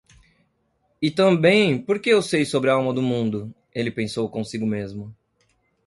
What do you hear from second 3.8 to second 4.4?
pensou